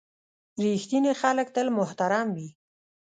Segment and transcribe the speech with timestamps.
[0.63, 2.49] •رښتیني خلک تل محترم وي.